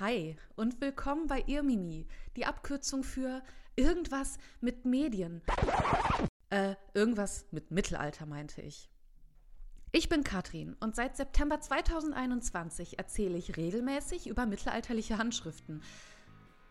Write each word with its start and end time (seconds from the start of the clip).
Hi 0.00 0.34
und 0.56 0.80
willkommen 0.80 1.28
bei 1.28 1.44
Irmimi, 1.46 2.08
die 2.34 2.46
Abkürzung 2.46 3.04
für 3.04 3.42
irgendwas 3.76 4.38
mit 4.60 4.84
Medien. 4.84 5.40
Äh, 6.50 6.74
irgendwas 6.94 7.46
mit 7.52 7.70
Mittelalter 7.70 8.26
meinte 8.26 8.60
ich. 8.60 8.90
Ich 9.92 10.08
bin 10.08 10.24
Katrin 10.24 10.74
und 10.80 10.96
seit 10.96 11.16
September 11.16 11.60
2021 11.60 12.98
erzähle 12.98 13.38
ich 13.38 13.56
regelmäßig 13.56 14.26
über 14.26 14.46
mittelalterliche 14.46 15.16
Handschriften. 15.16 15.80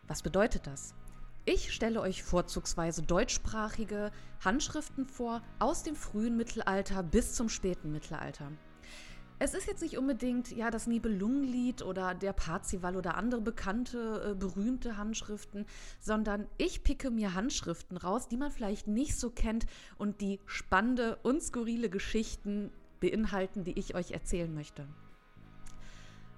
Was 0.06 0.22
bedeutet 0.22 0.68
das? 0.68 0.94
Ich 1.46 1.74
stelle 1.74 2.02
euch 2.02 2.24
vorzugsweise 2.24 3.04
deutschsprachige 3.04 4.12
Handschriften 4.44 5.08
vor 5.08 5.42
aus 5.60 5.84
dem 5.84 5.96
frühen 5.96 6.36
Mittelalter 6.36 7.04
bis 7.04 7.36
zum 7.36 7.48
späten 7.48 7.94
Mittelalter. 7.94 8.52
Es 9.44 9.54
ist 9.54 9.68
jetzt 9.68 9.82
nicht 9.82 9.98
unbedingt 9.98 10.56
ja 10.56 10.72
das 10.72 10.88
Nibelungenlied 10.88 11.82
oder 11.82 12.16
der 12.16 12.32
Parzival 12.32 12.96
oder 12.96 13.18
andere 13.18 13.42
bekannte, 13.42 14.30
äh, 14.32 14.36
berühmte 14.36 14.96
Handschriften, 14.96 15.66
sondern 16.00 16.48
ich 16.58 16.82
picke 16.86 17.12
mir 17.12 17.34
Handschriften 17.34 17.98
raus, 17.98 18.30
die 18.30 18.38
man 18.38 18.52
vielleicht 18.52 18.88
nicht 18.88 19.20
so 19.20 19.30
kennt 19.30 19.66
und 19.98 20.22
die 20.22 20.40
spannende 20.46 21.18
und 21.24 21.44
skurrile 21.44 21.90
Geschichten 21.90 22.72
beinhalten, 23.02 23.66
die 23.66 23.78
ich 23.78 23.96
euch 23.96 24.12
erzählen 24.12 24.54
möchte. 24.54 24.88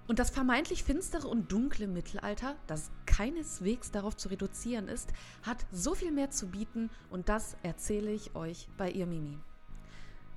Und 0.08 0.18
das 0.18 0.30
vermeintlich 0.30 0.82
finstere 0.82 1.28
und 1.28 1.52
dunkle 1.52 1.86
Mittelalter, 1.86 2.56
das 2.66 2.90
keineswegs 3.06 3.92
darauf 3.92 4.16
zu 4.16 4.30
reduzieren 4.30 4.88
ist, 4.88 5.12
hat 5.44 5.64
so 5.70 5.94
viel 5.94 6.10
mehr 6.10 6.32
zu 6.32 6.48
bieten 6.48 6.90
und 7.10 7.28
das 7.28 7.56
erzähle 7.62 8.10
ich 8.10 8.34
euch 8.34 8.66
bei 8.76 8.90
ihr 8.90 9.06
Mimi. 9.06 9.38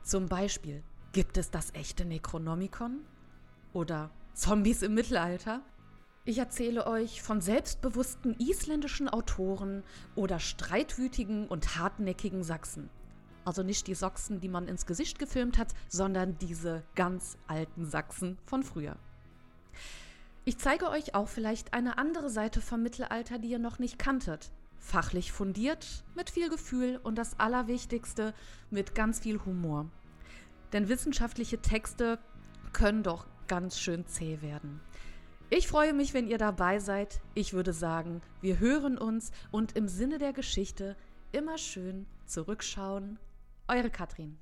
Zum 0.03 0.27
Beispiel 0.27 0.83
Gibt 1.11 1.37
es 1.37 1.49
das 1.49 1.73
echte 1.73 2.05
Necronomicon? 2.05 2.99
Oder 3.73 4.11
Zombies 4.35 4.83
im 4.83 4.93
Mittelalter? 4.93 5.61
Ich 6.23 6.37
erzähle 6.37 6.85
euch 6.85 7.23
von 7.23 7.41
selbstbewussten 7.41 8.35
isländischen 8.37 9.09
Autoren 9.09 9.83
oder 10.13 10.39
streitwütigen 10.39 11.47
und 11.47 11.77
hartnäckigen 11.77 12.43
Sachsen. 12.43 12.91
Also 13.43 13.63
nicht 13.63 13.87
die 13.87 13.95
Sachsen, 13.95 14.39
die 14.39 14.49
man 14.49 14.67
ins 14.67 14.85
Gesicht 14.85 15.17
gefilmt 15.17 15.57
hat, 15.57 15.73
sondern 15.87 16.37
diese 16.37 16.83
ganz 16.93 17.39
alten 17.47 17.85
Sachsen 17.87 18.37
von 18.45 18.61
früher. 18.61 18.95
Ich 20.45 20.59
zeige 20.59 20.89
euch 20.89 21.15
auch 21.15 21.27
vielleicht 21.27 21.73
eine 21.73 21.97
andere 21.97 22.29
Seite 22.29 22.61
vom 22.61 22.83
Mittelalter, 22.83 23.39
die 23.39 23.49
ihr 23.49 23.57
noch 23.57 23.79
nicht 23.79 23.97
kanntet. 23.97 24.51
Fachlich 24.77 25.31
fundiert, 25.31 26.03
mit 26.15 26.29
viel 26.29 26.49
Gefühl 26.49 26.99
und 27.01 27.15
das 27.17 27.39
Allerwichtigste, 27.39 28.35
mit 28.69 28.93
ganz 28.93 29.21
viel 29.21 29.43
Humor. 29.43 29.89
Denn 30.73 30.89
wissenschaftliche 30.89 31.61
Texte 31.61 32.19
können 32.73 33.03
doch 33.03 33.25
ganz 33.47 33.79
schön 33.79 34.05
zäh 34.05 34.41
werden. 34.41 34.79
Ich 35.49 35.67
freue 35.67 35.93
mich, 35.93 36.13
wenn 36.13 36.27
ihr 36.27 36.37
dabei 36.37 36.79
seid. 36.79 37.21
Ich 37.33 37.53
würde 37.53 37.73
sagen, 37.73 38.21
wir 38.41 38.59
hören 38.59 38.97
uns 38.97 39.31
und 39.51 39.75
im 39.75 39.87
Sinne 39.87 40.19
der 40.19 40.33
Geschichte 40.33 40.95
immer 41.31 41.57
schön 41.57 42.05
zurückschauen. 42.25 43.17
Eure 43.67 43.89
Katrin. 43.89 44.37